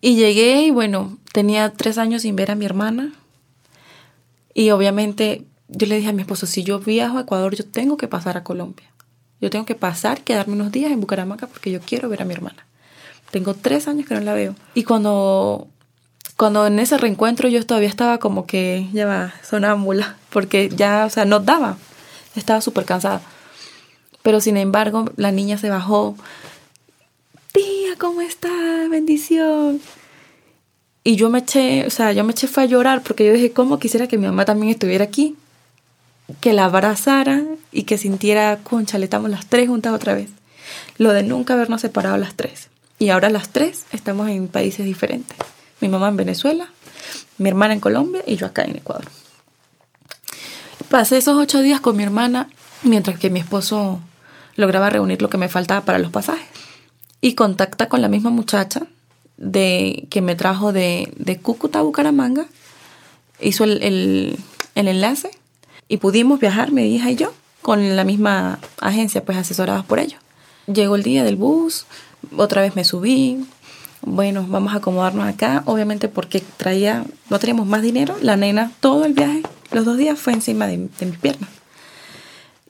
Y 0.00 0.16
llegué 0.16 0.62
y 0.62 0.70
bueno, 0.70 1.18
tenía 1.32 1.72
tres 1.72 1.98
años 1.98 2.22
sin 2.22 2.36
ver 2.36 2.50
a 2.50 2.54
mi 2.54 2.64
hermana. 2.64 3.12
Y 4.54 4.70
obviamente 4.70 5.44
yo 5.68 5.86
le 5.86 5.96
dije 5.96 6.10
a 6.10 6.12
mi 6.12 6.22
esposo, 6.22 6.46
si 6.46 6.62
yo 6.62 6.78
viajo 6.80 7.18
a 7.18 7.22
Ecuador, 7.22 7.54
yo 7.54 7.64
tengo 7.64 7.96
que 7.96 8.08
pasar 8.08 8.36
a 8.36 8.44
Colombia. 8.44 8.90
Yo 9.40 9.50
tengo 9.50 9.64
que 9.64 9.74
pasar, 9.74 10.20
quedarme 10.22 10.54
unos 10.54 10.70
días 10.70 10.92
en 10.92 11.00
Bucaramanga 11.00 11.46
porque 11.46 11.70
yo 11.70 11.80
quiero 11.80 12.08
ver 12.08 12.22
a 12.22 12.24
mi 12.24 12.34
hermana. 12.34 12.66
Tengo 13.30 13.54
tres 13.54 13.88
años 13.88 14.06
que 14.06 14.14
no 14.14 14.20
la 14.20 14.34
veo. 14.34 14.54
Y 14.74 14.84
cuando, 14.84 15.66
cuando 16.36 16.66
en 16.66 16.78
ese 16.78 16.98
reencuentro 16.98 17.48
yo 17.48 17.64
todavía 17.64 17.88
estaba 17.88 18.18
como 18.18 18.46
que, 18.46 18.88
ya 18.92 19.06
va, 19.06 19.34
sonámbula, 19.42 20.16
porque 20.30 20.68
ya, 20.68 21.06
o 21.06 21.10
sea, 21.10 21.24
no 21.24 21.40
daba. 21.40 21.76
Estaba 22.36 22.60
súper 22.60 22.84
cansada. 22.84 23.22
Pero 24.22 24.40
sin 24.40 24.56
embargo, 24.56 25.06
la 25.16 25.32
niña 25.32 25.58
se 25.58 25.68
bajó, 25.68 26.16
tía, 27.52 27.96
¿cómo 27.98 28.20
estás? 28.20 28.88
Bendición. 28.88 29.80
Y 31.04 31.16
yo 31.16 31.30
me 31.30 31.40
eché, 31.40 31.86
o 31.86 31.90
sea, 31.90 32.12
yo 32.12 32.22
me 32.24 32.32
eché 32.32 32.46
fue 32.46 32.62
a 32.62 32.66
llorar 32.66 33.02
porque 33.02 33.26
yo 33.26 33.32
dije, 33.32 33.52
¿cómo 33.52 33.78
quisiera 33.78 34.06
que 34.06 34.18
mi 34.18 34.26
mamá 34.26 34.44
también 34.44 34.70
estuviera 34.72 35.04
aquí? 35.04 35.36
Que 36.40 36.52
la 36.52 36.66
abrazara 36.66 37.42
y 37.72 37.82
que 37.82 37.98
sintiera, 37.98 38.60
concha, 38.62 38.98
le 38.98 39.04
estamos 39.04 39.30
las 39.30 39.46
tres 39.46 39.68
juntas 39.68 39.92
otra 39.92 40.14
vez. 40.14 40.30
Lo 40.98 41.12
de 41.12 41.24
nunca 41.24 41.54
habernos 41.54 41.80
separado 41.80 42.16
las 42.16 42.34
tres. 42.34 42.68
Y 43.00 43.08
ahora 43.08 43.30
las 43.30 43.48
tres 43.48 43.84
estamos 43.90 44.28
en 44.28 44.46
países 44.46 44.86
diferentes. 44.86 45.36
Mi 45.80 45.88
mamá 45.88 46.08
en 46.08 46.16
Venezuela, 46.16 46.68
mi 47.38 47.48
hermana 47.48 47.74
en 47.74 47.80
Colombia 47.80 48.22
y 48.24 48.36
yo 48.36 48.46
acá 48.46 48.62
en 48.62 48.76
Ecuador. 48.76 49.06
Pasé 50.88 51.16
esos 51.16 51.36
ocho 51.36 51.60
días 51.62 51.80
con 51.80 51.96
mi 51.96 52.04
hermana 52.04 52.48
mientras 52.84 53.18
que 53.18 53.30
mi 53.30 53.40
esposo 53.40 54.00
lograba 54.54 54.90
reunir 54.90 55.22
lo 55.22 55.30
que 55.30 55.38
me 55.38 55.48
faltaba 55.48 55.82
para 55.84 55.98
los 55.98 56.10
pasajes 56.10 56.46
y 57.20 57.34
contacta 57.34 57.88
con 57.88 58.02
la 58.02 58.08
misma 58.08 58.30
muchacha 58.30 58.82
de, 59.38 60.06
que 60.10 60.20
me 60.20 60.34
trajo 60.34 60.72
de, 60.72 61.12
de 61.16 61.38
Cúcuta 61.38 61.78
a 61.78 61.82
Bucaramanga, 61.82 62.46
hizo 63.40 63.64
el, 63.64 63.82
el, 63.82 64.38
enlace 64.74 65.30
y 65.88 65.98
pudimos 65.98 66.40
viajar, 66.40 66.72
mi 66.72 66.94
hija 66.94 67.10
y 67.10 67.16
yo, 67.16 67.32
con 67.62 67.96
la 67.96 68.04
misma 68.04 68.58
agencia, 68.80 69.24
pues 69.24 69.38
asesoradas 69.38 69.84
por 69.84 70.00
ellos. 70.00 70.20
Llegó 70.66 70.96
el 70.96 71.02
día 71.02 71.24
del 71.24 71.36
bus, 71.36 71.86
otra 72.36 72.62
vez 72.62 72.74
me 72.76 72.84
subí, 72.84 73.44
bueno, 74.00 74.44
vamos 74.48 74.74
a 74.74 74.78
acomodarnos 74.78 75.26
acá, 75.26 75.62
obviamente 75.66 76.08
porque 76.08 76.42
traía, 76.56 77.04
no 77.30 77.38
teníamos 77.38 77.66
más 77.66 77.82
dinero, 77.82 78.16
la 78.20 78.36
nena 78.36 78.72
todo 78.80 79.04
el 79.04 79.12
viaje, 79.12 79.42
los 79.70 79.84
dos 79.84 79.96
días 79.96 80.18
fue 80.18 80.32
encima 80.32 80.66
de, 80.66 80.88
de 80.98 81.06
mis 81.06 81.18
piernas. 81.18 81.61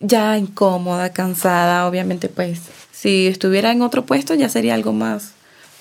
Ya 0.03 0.37
incómoda, 0.37 1.13
cansada, 1.13 1.87
obviamente 1.87 2.29
pues 2.29 2.61
si 2.91 3.29
estuviera 3.29 3.71
en 3.71 3.83
otro 3.83 4.05
puesto 4.05 4.35
ya 4.35 4.49
sería 4.49 4.75
algo 4.75 4.93
más, 4.93 5.33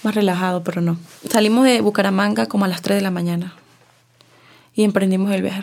más 0.04 0.16
relajado, 0.16 0.64
pero 0.64 0.82
no. 0.82 0.98
Salimos 1.30 1.66
de 1.66 1.82
Bucaramanga 1.82 2.46
como 2.46 2.66
a 2.66 2.68
las 2.68 2.82
3 2.82 2.98
de 2.98 3.02
la 3.02 3.12
mañana 3.12 3.56
y 4.76 4.84
emprendimos 4.84 5.32
el 5.34 5.42
viaje. 5.42 5.62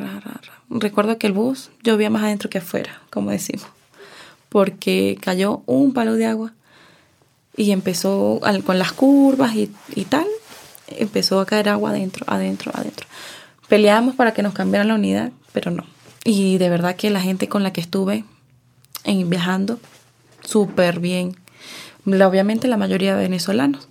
Recuerdo 0.70 1.18
que 1.18 1.28
el 1.28 1.32
bus 1.32 1.70
llovía 1.82 2.10
más 2.10 2.22
adentro 2.22 2.50
que 2.50 2.58
afuera, 2.58 3.00
como 3.10 3.30
decimos, 3.30 3.66
porque 4.48 5.18
cayó 5.20 5.62
un 5.66 5.92
palo 5.92 6.14
de 6.14 6.26
agua 6.26 6.52
y 7.56 7.70
empezó 7.70 8.40
con 8.64 8.78
las 8.78 8.92
curvas 8.92 9.54
y, 9.54 9.70
y 9.94 10.04
tal, 10.04 10.26
empezó 10.88 11.40
a 11.40 11.46
caer 11.46 11.68
agua 11.68 11.90
adentro, 11.90 12.24
adentro, 12.28 12.72
adentro. 12.74 13.06
Peleábamos 13.68 14.14
para 14.14 14.32
que 14.32 14.42
nos 14.42 14.54
cambiaran 14.54 14.88
la 14.88 14.94
unidad, 14.94 15.32
pero 15.52 15.70
no. 15.70 15.84
Y 16.24 16.58
de 16.58 16.68
verdad 16.68 16.96
que 16.96 17.10
la 17.10 17.20
gente 17.20 17.48
con 17.48 17.62
la 17.62 17.72
que 17.72 17.80
estuve 17.80 18.24
viajando, 19.28 19.78
súper 20.42 21.00
bien 21.00 21.36
obviamente 22.16 22.68
la 22.68 22.76
mayoría 22.76 23.14
de 23.14 23.22
venezolanos 23.22 23.88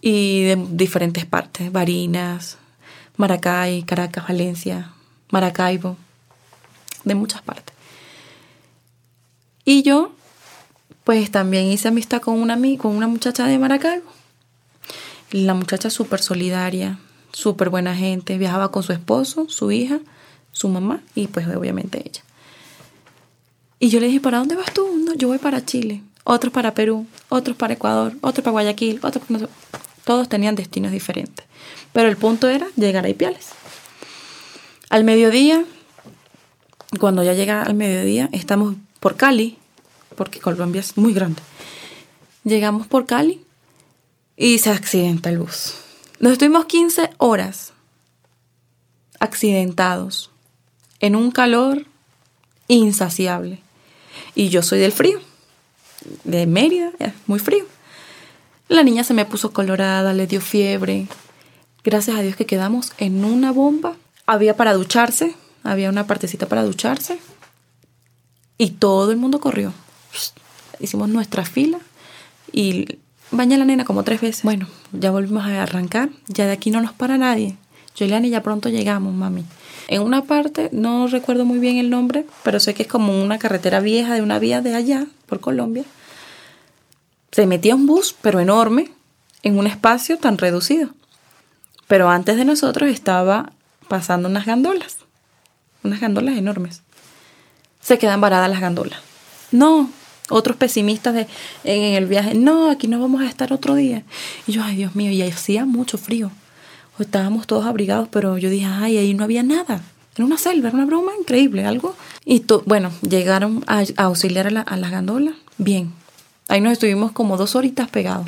y 0.00 0.44
de 0.44 0.66
diferentes 0.70 1.26
partes, 1.26 1.70
Barinas, 1.70 2.58
Maracay, 3.16 3.82
Caracas, 3.82 4.26
Valencia, 4.26 4.92
Maracaibo, 5.30 5.96
de 7.04 7.14
muchas 7.14 7.42
partes. 7.42 7.74
Y 9.64 9.82
yo, 9.82 10.12
pues 11.04 11.30
también 11.30 11.66
hice 11.66 11.88
amistad 11.88 12.20
con 12.20 12.40
una, 12.40 12.58
con 12.78 12.96
una 12.96 13.06
muchacha 13.06 13.46
de 13.46 13.58
Maracaibo. 13.58 14.10
La 15.30 15.54
muchacha 15.54 15.90
súper 15.90 16.20
solidaria, 16.20 16.98
súper 17.32 17.68
buena 17.68 17.94
gente, 17.94 18.38
viajaba 18.38 18.72
con 18.72 18.82
su 18.82 18.92
esposo, 18.92 19.48
su 19.48 19.70
hija, 19.70 20.00
su 20.50 20.68
mamá 20.68 21.02
y 21.14 21.28
pues 21.28 21.46
obviamente 21.46 22.02
ella. 22.04 22.22
Y 23.80 23.88
yo 23.88 23.98
le 23.98 24.06
dije, 24.06 24.20
¿para 24.20 24.38
dónde 24.38 24.54
vas 24.54 24.72
tú? 24.72 24.86
Yo 25.16 25.26
voy 25.26 25.38
para 25.38 25.64
Chile 25.64 26.02
otros 26.24 26.52
para 26.52 26.74
Perú, 26.74 27.06
otros 27.28 27.56
para 27.56 27.74
Ecuador, 27.74 28.14
otros 28.20 28.44
para 28.44 28.52
Guayaquil, 28.52 29.00
otros 29.02 29.24
para... 29.24 29.48
Todos 30.04 30.28
tenían 30.28 30.54
destinos 30.54 30.92
diferentes. 30.92 31.44
Pero 31.92 32.08
el 32.08 32.16
punto 32.16 32.48
era 32.48 32.66
llegar 32.76 33.04
a 33.04 33.08
Ipiales. 33.08 33.48
Al 34.88 35.04
mediodía, 35.04 35.64
cuando 36.98 37.22
ya 37.22 37.34
llega 37.34 37.62
al 37.62 37.74
mediodía, 37.74 38.28
estamos 38.32 38.76
por 38.98 39.16
Cali, 39.16 39.58
porque 40.16 40.40
Colombia 40.40 40.80
es 40.80 40.96
muy 40.96 41.12
grande. 41.12 41.42
Llegamos 42.44 42.86
por 42.86 43.06
Cali 43.06 43.44
y 44.36 44.58
se 44.58 44.70
accidenta 44.70 45.30
el 45.30 45.38
bus. 45.38 45.74
Nos 46.18 46.32
estuvimos 46.32 46.64
15 46.64 47.10
horas 47.18 47.72
accidentados 49.18 50.30
en 50.98 51.14
un 51.14 51.30
calor 51.30 51.86
insaciable. 52.68 53.62
Y 54.34 54.48
yo 54.48 54.62
soy 54.62 54.78
del 54.78 54.92
frío 54.92 55.20
de 56.24 56.46
Mérida, 56.46 56.92
muy 57.26 57.38
frío. 57.38 57.64
La 58.68 58.82
niña 58.82 59.04
se 59.04 59.14
me 59.14 59.24
puso 59.24 59.52
colorada, 59.52 60.12
le 60.12 60.26
dio 60.26 60.40
fiebre. 60.40 61.06
Gracias 61.82 62.16
a 62.16 62.22
Dios 62.22 62.36
que 62.36 62.46
quedamos 62.46 62.92
en 62.98 63.24
una 63.24 63.52
bomba. 63.52 63.96
Había 64.26 64.56
para 64.56 64.74
ducharse, 64.74 65.34
había 65.64 65.88
una 65.88 66.06
partecita 66.06 66.46
para 66.46 66.62
ducharse. 66.62 67.18
Y 68.58 68.70
todo 68.70 69.10
el 69.10 69.16
mundo 69.16 69.40
corrió. 69.40 69.72
Hicimos 70.78 71.08
nuestra 71.08 71.44
fila 71.44 71.78
y 72.52 72.98
bañé 73.30 73.56
a 73.56 73.58
la 73.58 73.64
nena 73.64 73.84
como 73.84 74.04
tres 74.04 74.20
veces. 74.20 74.42
Bueno, 74.44 74.68
ya 74.92 75.10
volvimos 75.10 75.44
a 75.44 75.62
arrancar. 75.62 76.10
Ya 76.28 76.46
de 76.46 76.52
aquí 76.52 76.70
no 76.70 76.80
nos 76.80 76.92
para 76.92 77.18
nadie. 77.18 77.56
Julián 77.98 78.24
ya 78.24 78.42
pronto 78.42 78.68
llegamos, 78.68 79.12
mami. 79.12 79.44
En 79.90 80.02
una 80.02 80.22
parte, 80.22 80.68
no 80.70 81.08
recuerdo 81.08 81.44
muy 81.44 81.58
bien 81.58 81.78
el 81.78 81.90
nombre, 81.90 82.24
pero 82.44 82.60
sé 82.60 82.74
que 82.74 82.84
es 82.84 82.88
como 82.88 83.20
una 83.20 83.40
carretera 83.40 83.80
vieja 83.80 84.14
de 84.14 84.22
una 84.22 84.38
vía 84.38 84.60
de 84.60 84.76
allá, 84.76 85.06
por 85.26 85.40
Colombia. 85.40 85.82
Se 87.32 87.44
metía 87.44 87.74
un 87.74 87.88
bus, 87.88 88.14
pero 88.22 88.38
enorme, 88.38 88.92
en 89.42 89.58
un 89.58 89.66
espacio 89.66 90.16
tan 90.16 90.38
reducido. 90.38 90.90
Pero 91.88 92.08
antes 92.08 92.36
de 92.36 92.44
nosotros 92.44 92.88
estaba 92.88 93.50
pasando 93.88 94.28
unas 94.28 94.46
gandolas, 94.46 94.98
unas 95.82 95.98
gandolas 95.98 96.38
enormes. 96.38 96.82
Se 97.80 97.98
quedan 97.98 98.20
varadas 98.20 98.48
las 98.48 98.60
gandolas. 98.60 99.00
No, 99.50 99.90
otros 100.28 100.56
pesimistas 100.56 101.14
de, 101.14 101.26
en 101.64 101.94
el 101.94 102.06
viaje, 102.06 102.34
no, 102.34 102.70
aquí 102.70 102.86
no 102.86 103.00
vamos 103.00 103.22
a 103.22 103.26
estar 103.26 103.52
otro 103.52 103.74
día. 103.74 104.04
Y 104.46 104.52
yo, 104.52 104.62
ay 104.62 104.76
Dios 104.76 104.94
mío, 104.94 105.10
y 105.10 105.20
hacía 105.22 105.64
mucho 105.64 105.98
frío 105.98 106.30
estábamos 107.02 107.46
todos 107.46 107.66
abrigados, 107.66 108.08
pero 108.10 108.38
yo 108.38 108.50
dije, 108.50 108.66
ay, 108.66 108.98
ahí 108.98 109.14
no 109.14 109.24
había 109.24 109.42
nada. 109.42 109.82
Era 110.14 110.24
una 110.24 110.38
selva, 110.38 110.68
era 110.68 110.76
una 110.76 110.86
broma 110.86 111.12
increíble, 111.18 111.64
algo. 111.64 111.94
Y 112.24 112.44
bueno, 112.66 112.90
llegaron 113.02 113.64
a, 113.66 113.84
auxiliar 113.96 114.46
a, 114.46 114.50
la, 114.50 114.66
las 114.76 114.90
gandolas. 114.90 115.34
Bien. 115.58 115.92
Ahí 116.48 116.60
nos 116.60 116.72
estuvimos 116.72 117.12
como 117.12 117.36
dos 117.36 117.54
horitas 117.54 117.88
pegados. 117.88 118.26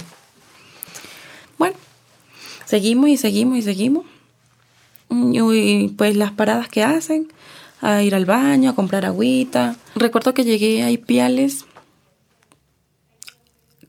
Bueno, 1.59 1.77
seguimos 2.65 3.11
y 3.11 3.17
seguimos 3.17 3.59
y 3.59 3.63
seguimos. 3.63 4.07
Y 5.11 5.89
pues 5.89 6.17
las 6.17 6.31
paradas 6.31 6.69
que 6.69 6.83
hacen, 6.85 7.29
a 7.81 8.03
ir 8.03 8.15
al 8.15 8.25
baño, 8.25 8.71
a 8.71 8.75
comprar 8.75 9.05
agüita. 9.05 9.77
Recuerdo 9.95 10.35
que 10.35 10.45
llegué 10.45 10.83
a 10.83 10.91
Ipiales 10.91 11.67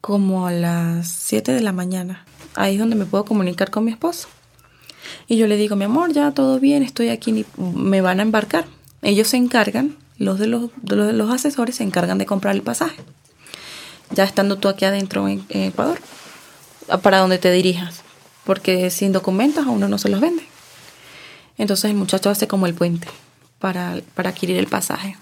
como 0.01 0.47
a 0.47 0.51
las 0.51 1.07
7 1.07 1.53
de 1.53 1.61
la 1.61 1.71
mañana. 1.71 2.25
Ahí 2.55 2.73
es 2.73 2.79
donde 2.79 2.95
me 2.95 3.05
puedo 3.05 3.23
comunicar 3.23 3.71
con 3.71 3.85
mi 3.85 3.91
esposo. 3.91 4.27
Y 5.27 5.37
yo 5.37 5.47
le 5.47 5.57
digo, 5.57 5.75
mi 5.75 5.85
amor, 5.85 6.13
ya 6.13 6.31
todo 6.31 6.59
bien, 6.59 6.83
estoy 6.83 7.09
aquí, 7.09 7.45
me 7.57 8.01
van 8.01 8.19
a 8.19 8.23
embarcar. 8.23 8.65
Ellos 9.01 9.27
se 9.27 9.37
encargan, 9.37 9.97
los 10.17 10.39
de 10.39 10.47
los, 10.47 10.69
los, 10.83 11.31
asesores 11.31 11.75
se 11.75 11.83
encargan 11.83 12.17
de 12.17 12.25
comprar 12.25 12.55
el 12.55 12.61
pasaje. 12.61 13.01
Ya 14.11 14.23
estando 14.23 14.57
tú 14.57 14.67
aquí 14.67 14.85
adentro 14.85 15.27
en, 15.27 15.45
Ecuador. 15.49 15.99
para 17.01 17.19
donde 17.19 17.37
te 17.37 17.51
dirijas, 17.51 18.01
porque 18.43 18.89
sin 18.89 19.11
documentos 19.11 19.65
a 19.65 19.69
uno 19.69 19.87
no 19.87 19.97
se 19.97 20.09
los 20.09 20.21
vende. 20.21 20.43
Entonces 21.57 21.91
el 21.91 21.97
muchacho 21.97 22.29
hace 22.29 22.47
como 22.47 22.65
el 22.65 22.73
puente 22.73 23.07
para, 23.59 23.99
para 24.15 24.29
adquirir 24.31 24.57
el 24.57 24.67
pasaje. 24.67 25.17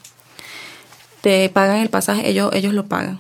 Te 1.22 1.50
pagan 1.50 1.78
el 1.78 1.90
pasaje, 1.90 2.28
ellos, 2.30 2.52
ellos 2.54 2.74
lo 2.74 2.86
pagan. 2.86 3.20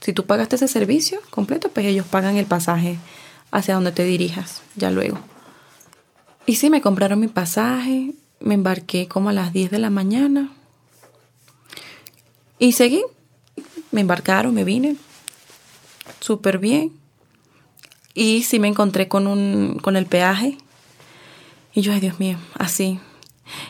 Si 0.00 0.12
tú 0.12 0.24
pagaste 0.24 0.56
ese 0.56 0.68
servicio 0.68 1.20
completo, 1.30 1.68
pues 1.68 1.86
ellos 1.86 2.06
pagan 2.06 2.36
el 2.36 2.46
pasaje 2.46 2.98
hacia 3.50 3.74
donde 3.74 3.92
te 3.92 4.04
dirijas, 4.04 4.62
ya 4.76 4.90
luego. 4.90 5.18
Y 6.46 6.56
sí, 6.56 6.70
me 6.70 6.80
compraron 6.80 7.20
mi 7.20 7.28
pasaje, 7.28 8.14
me 8.40 8.54
embarqué 8.54 9.08
como 9.08 9.28
a 9.28 9.32
las 9.32 9.52
10 9.52 9.70
de 9.70 9.78
la 9.78 9.90
mañana 9.90 10.50
y 12.58 12.72
seguí. 12.72 13.02
Me 13.92 14.02
embarcaron, 14.02 14.54
me 14.54 14.64
vine 14.64 14.96
súper 16.20 16.58
bien. 16.58 16.92
Y 18.14 18.42
sí 18.42 18.58
me 18.58 18.68
encontré 18.68 19.08
con, 19.08 19.26
un, 19.26 19.78
con 19.82 19.96
el 19.96 20.06
peaje. 20.06 20.58
Y 21.72 21.82
yo, 21.82 21.92
ay 21.92 22.00
Dios 22.00 22.18
mío, 22.18 22.36
así, 22.58 22.98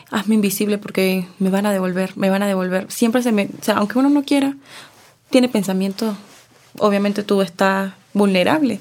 hazme 0.09 0.35
invisible 0.35 0.79
porque 0.79 1.27
me 1.37 1.51
van 1.51 1.67
a 1.67 1.71
devolver, 1.71 2.17
me 2.17 2.29
van 2.29 2.43
a 2.43 2.47
devolver. 2.47 2.91
Siempre 2.91 3.21
se 3.21 3.31
me, 3.31 3.45
o 3.45 3.63
sea, 3.63 3.77
aunque 3.77 3.99
uno 3.99 4.09
no 4.09 4.23
quiera, 4.23 4.55
tiene 5.29 5.49
pensamientos, 5.49 6.15
obviamente 6.79 7.21
tú 7.21 7.43
estás 7.43 7.93
vulnerable, 8.13 8.79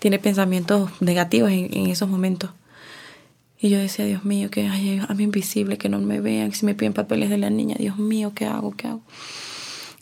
tiene 0.00 0.18
pensamientos 0.18 0.90
negativos 1.00 1.52
en, 1.52 1.86
esos 1.86 2.08
momentos. 2.08 2.50
Y 3.66 3.68
yo 3.68 3.78
decía, 3.80 4.04
Dios 4.04 4.24
mío, 4.24 4.48
que 4.48 4.68
ay, 4.68 5.00
hazme 5.08 5.24
invisible, 5.24 5.76
que 5.76 5.88
no 5.88 5.98
me 5.98 6.20
vean, 6.20 6.52
si 6.52 6.64
me 6.64 6.76
piden 6.76 6.92
papeles 6.92 7.30
de 7.30 7.36
la 7.36 7.50
niña, 7.50 7.74
Dios 7.76 7.98
mío, 7.98 8.30
¿qué 8.32 8.44
hago? 8.46 8.76
¿Qué 8.76 8.86
hago? 8.86 9.00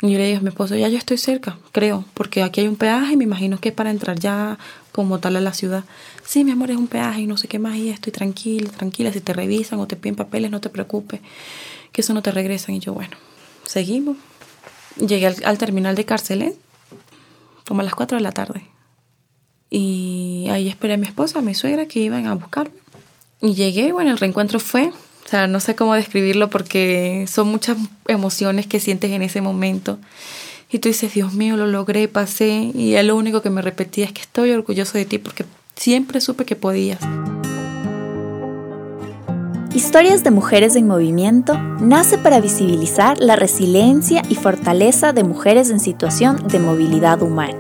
Y 0.03 0.11
yo 0.11 0.19
le 0.19 0.27
dije 0.27 0.37
a 0.37 0.41
mi 0.43 0.49
esposo, 0.49 0.77
ya 0.77 0.87
yo 0.91 0.99
estoy 0.99 1.17
cerca, 1.17 1.57
creo, 1.73 2.05
porque 2.13 2.43
aquí 2.43 2.61
hay 2.61 2.69
un 2.69 2.77
peaje 2.77 3.15
y 3.15 3.17
me 3.17 3.25
imagino 3.25 3.59
que 3.59 3.71
es 3.71 3.75
para 3.75 3.91
entrar 3.91 4.21
ya 4.21 4.59
como 4.93 5.19
tal 5.19 5.37
a 5.37 5.41
la 5.41 5.55
ciudad. 5.55 5.85
Sí, 6.27 6.45
mi 6.45 6.51
amor, 6.51 6.73
es 6.73 6.77
un 6.77 6.89
peaje 6.89 7.23
y 7.23 7.27
no 7.27 7.39
sé 7.39 7.49
qué 7.49 7.59
más 7.59 7.77
y 7.77 7.89
estoy 7.89 8.13
tranquila, 8.13 8.71
tranquila, 8.71 9.11
si 9.15 9.23
te 9.23 9.33
revisan 9.33 9.81
o 9.81 9.87
te 9.87 9.97
piden 9.97 10.15
papeles, 10.15 10.51
no 10.51 10.61
te 10.61 10.69
preocupes, 10.69 11.23
que 11.91 12.03
eso 12.03 12.13
no 12.13 12.21
te 12.21 12.33
regresan. 12.33 12.75
Y 12.75 12.81
yo, 12.81 12.93
bueno, 12.93 13.17
seguimos. 13.65 14.19
Llegué 14.97 15.29
al, 15.43 15.57
terminal 15.57 15.95
de 15.95 16.05
Carcelén, 16.05 16.53
como 17.67 17.81
a 17.81 17.85
las 17.85 17.95
4 17.95 18.19
de 18.19 18.23
la 18.23 18.33
tarde. 18.33 18.67
Y 19.71 20.49
ahí 20.51 20.69
esperé 20.69 20.95
a 20.95 20.99
mi 20.99 21.07
esposa, 21.07 21.39
a 21.39 21.43
mi 21.43 21.55
suegra, 21.55 21.87
que 21.87 22.01
iban 22.01 22.27
a 22.27 22.35
buscarme. 22.35 22.84
Y 23.41 23.55
llegué, 23.55 23.93
bueno, 23.93 24.11
el 24.11 24.19
reencuentro 24.19 24.59
fue 24.59 24.93
o 25.25 25.29
sea, 25.29 25.47
no 25.47 25.59
sé 25.59 25.75
cómo 25.75 25.95
describirlo 25.95 26.51
porque 26.51 27.25
son 27.29 27.49
muchas 27.49 27.79
emociones 28.07 28.67
que 28.67 28.79
sientes 28.79 29.11
en 29.11 29.23
ese 29.23 29.41
momento. 29.41 29.99
Y 30.71 30.81
tú 30.81 30.89
dices, 30.89 31.15
Dios 31.15 31.33
mío, 31.33 31.57
lo 31.57 31.67
logré, 31.67 32.09
pasé. 32.09 32.73
Y 32.75 32.95
él 32.95 33.07
lo 33.07 33.17
único 33.17 33.41
que 33.41 33.51
me 33.51 33.63
repetía 33.63 34.05
es 34.05 34.13
que 34.13 34.21
estoy 34.21 34.51
orgulloso 34.51 34.99
de 34.99 35.07
ti 35.07 35.19
porque 35.19 35.47
siempre 35.77 36.21
supe 36.21 36.45
que 36.45 36.57
podías. 36.57 36.99
Historias 39.75 40.23
de 40.23 40.31
Mujeres 40.31 40.77
en 40.77 40.87
Movimiento 40.87 41.59
nace 41.81 42.19
para 42.19 42.41
visibilizar 42.41 43.19
la 43.19 43.35
resiliencia 43.35 44.23
y 44.29 44.37
fortaleza 44.37 45.13
de 45.13 45.25
mujeres 45.25 45.71
en 45.71 45.81
situación 45.81 46.47
de 46.49 46.61
movilidad 46.61 47.23
humana. 47.23 47.59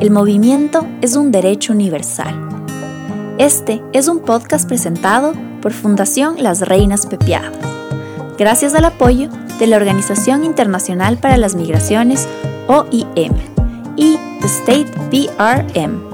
El 0.00 0.10
movimiento 0.10 0.86
es 1.02 1.16
un 1.16 1.30
derecho 1.30 1.72
universal. 1.72 2.49
Este 3.40 3.80
es 3.94 4.06
un 4.06 4.18
podcast 4.18 4.68
presentado 4.68 5.32
por 5.62 5.72
Fundación 5.72 6.42
Las 6.42 6.60
Reinas 6.60 7.06
Pepiadas, 7.06 7.56
gracias 8.38 8.74
al 8.74 8.84
apoyo 8.84 9.30
de 9.58 9.66
la 9.66 9.78
Organización 9.78 10.44
Internacional 10.44 11.16
para 11.16 11.38
las 11.38 11.54
Migraciones, 11.54 12.28
OIM, 12.68 13.32
y 13.96 14.18
The 14.42 14.46
State 14.46 14.92
PRM. 15.10 16.09